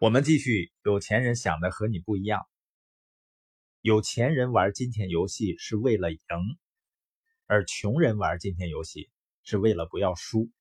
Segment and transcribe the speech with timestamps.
[0.00, 2.46] 我们继续，有钱人想的和你不一样。
[3.80, 6.20] 有钱人玩金钱游戏是为了赢，
[7.46, 9.10] 而穷人玩金钱游戏
[9.42, 10.52] 是为了不要输。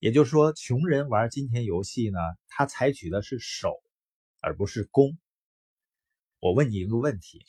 [0.00, 2.18] 也就是说，穷人玩金钱游戏呢，
[2.48, 3.80] 他采取的是守，
[4.40, 5.16] 而不是攻。
[6.40, 7.46] 我问你一个问题：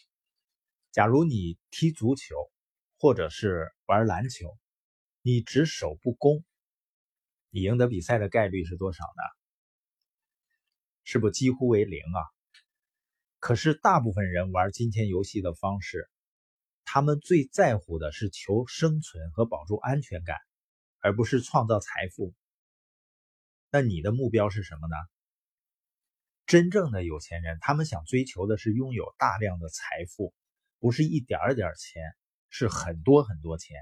[0.91, 2.36] 假如你踢足球，
[3.00, 4.55] 或者是玩篮球，
[5.23, 6.46] 你只守不攻，
[7.50, 9.36] 你赢得比赛的概率是多少呢？
[11.10, 12.20] 是不几乎为零啊？
[13.39, 16.10] 可是大部分人玩金钱游戏的方式，
[16.84, 20.36] 他们最在乎的是求生存和保住安全感，
[21.00, 22.36] 而不是创造财富。
[23.71, 24.98] 那你的目标是什么呢？
[26.46, 30.34] 真正的有钱人，他们想追求的是拥有大量的财富，
[30.78, 32.03] 不是一点点钱，
[32.50, 33.78] 是很多很多钱。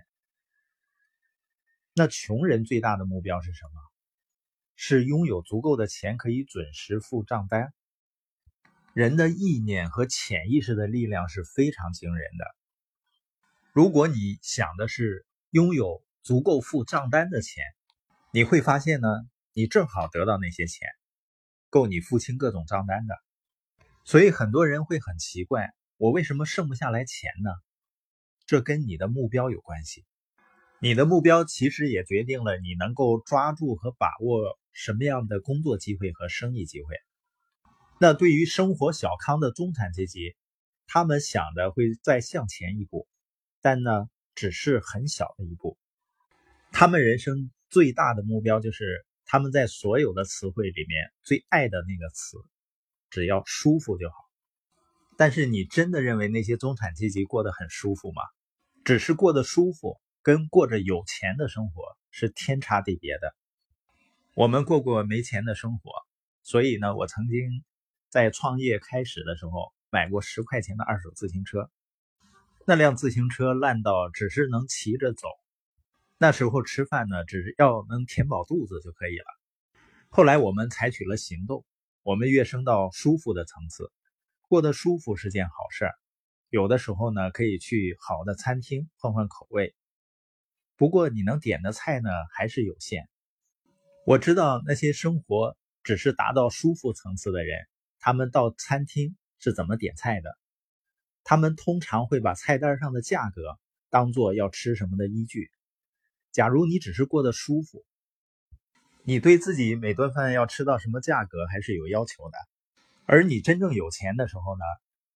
[1.95, 3.94] 那穷人最大的目标是什么？
[4.75, 7.73] 是拥有足够的钱可以准时付账单。
[8.93, 12.45] 人的意念和潜意识的力量是非常惊人的。
[13.73, 17.63] 如果你想的是拥有足够付账单的钱，
[18.31, 19.07] 你会发现呢，
[19.53, 20.87] 你正好得到那些钱，
[21.69, 23.15] 够你付清各种账单的。
[24.05, 27.51] 所以很多人会很奇怪，我为什么剩不下来钱呢？
[28.45, 30.05] 这跟你的目标有关系。
[30.79, 34.57] 你的目标其实也决定了你能够抓住和把握。
[34.75, 36.95] 什么样的工作机会和生意机会？
[38.01, 40.35] 那对于生活小康的中产阶级，
[40.85, 43.07] 他们想的会再向前一步，
[43.61, 45.77] 但呢，只是很小的一步。
[46.73, 52.37] 他们人生最大的目标就是他们在所有的词汇里面最爱的那个词，
[53.09, 54.15] 只要舒服就好。
[55.15, 58.21] 但是你真的认为那些中产阶级过得很舒服吗？
[58.83, 61.81] 只是过得舒服，跟过着有钱的生活
[62.11, 63.33] 是天差地别的。
[64.35, 65.93] 我们过过没钱的生活，
[66.43, 67.63] 所以呢，我曾经
[68.09, 71.71] 在创业开始的时候买过十块钱的二手自行车。
[72.65, 75.29] 那辆自行车烂到只是能骑着走，
[76.17, 79.25] 那时候吃饭呢，只要能填饱肚子就可以了。
[80.09, 81.63] 后来我们采取了行动，
[82.03, 83.89] 我们跃升到舒服的层次，
[84.49, 85.93] 过得舒服是件好事儿。
[86.49, 89.73] 有的时候呢，可以去好的餐厅换换口味，
[90.75, 93.07] 不过你能点的菜呢，还是有限。
[94.05, 97.67] 我知道那些生活只是达到舒服层次的人，
[97.97, 100.37] 他们到餐厅是怎么点菜的？
[101.23, 103.57] 他们通常会把菜单上的价格
[103.89, 105.49] 当做要吃什么的依据。
[106.31, 107.83] 假如你只是过得舒服，
[109.01, 112.37] 你对自己每顿饭要吃到什么价格还是有要求的。
[113.07, 114.63] 而你真正有钱的时候呢，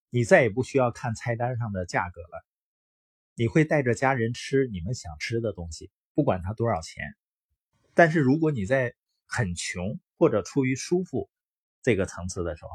[0.10, 2.44] 你再也不需要看菜单上的价格了，
[3.36, 7.04] 你会带着家人吃你们想吃的东西，不管它多少钱。
[8.00, 8.96] 但是如果你在
[9.26, 11.30] 很穷或者出于舒服
[11.82, 12.72] 这个层次的时候，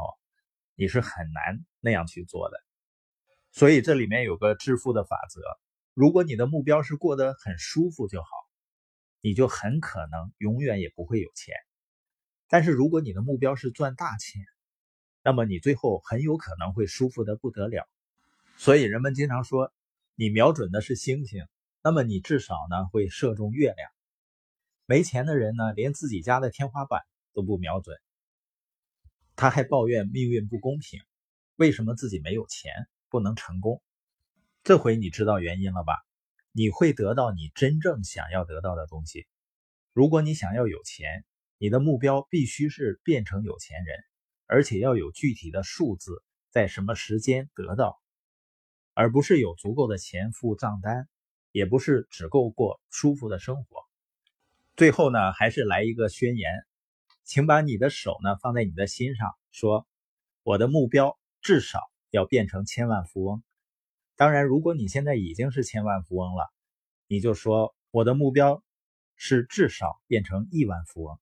[0.75, 2.59] 你是很难那样去做的。
[3.51, 5.41] 所以这里面有个致富的法则：
[5.95, 8.29] 如果你的目标是过得很舒服就好，
[9.23, 11.55] 你就很可能永远也不会有钱。
[12.47, 14.43] 但是如果你的目标是赚大钱，
[15.23, 17.89] 那么你最后很有可能会舒服的不得了。
[18.59, 19.73] 所以人们经常说，
[20.17, 21.47] 你瞄准的是星星，
[21.83, 23.94] 那么你至少呢会射中月亮。
[24.87, 27.01] 没钱的人呢，连自己家的天花板
[27.33, 27.97] 都不瞄准，
[29.35, 31.01] 他还抱怨命运不公平，
[31.57, 33.83] 为什么自己没有钱不能成功？
[34.63, 35.95] 这回你知道原因了吧？
[36.53, 39.27] 你会得到你真正想要得到的东西。
[39.95, 41.25] 如果你想要有钱，
[41.57, 43.97] 你的目标必须是变成有钱人，
[44.47, 48.03] 而且要有具体的数字，在什么时间得到，
[48.93, 51.09] 而不是有足够的钱付账单，
[51.53, 53.84] 也不是只够过舒服的生活。
[54.77, 56.51] 最后呢，还是来一个宣言，
[57.23, 59.87] 请把你的手呢放在你的心上，说
[60.43, 61.79] 我的目标至少
[62.11, 63.45] 要变成千万富翁。
[64.17, 66.53] 当然，如果你现在已经是千万富翁了，
[67.07, 68.65] 你就说我的目标
[69.15, 71.21] 是至少变成亿万富翁。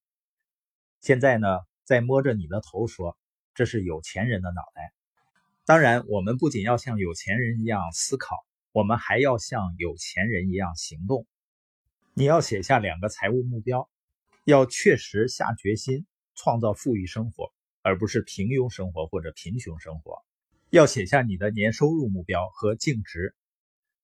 [1.02, 3.18] 现在呢，再摸着你的头说，
[3.54, 4.94] 这是有钱人的脑袋。
[5.66, 11.26] 当然，我们不仅要像有钱人一样思考，我们还要像有钱人一样行动。
[12.14, 13.88] 你要写下两个财务目标，
[14.44, 17.50] 要确实下决心创造富裕生活，
[17.80, 20.22] 而不是平庸生活或者贫穷生活。
[20.68, 23.34] 要写下你的年收入目标和净值，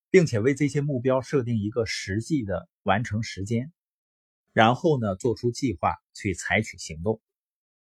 [0.09, 3.71] 并且为这些目标设定一个实际的完成时间，
[4.53, 7.21] 然后呢，做出计划去采取行动。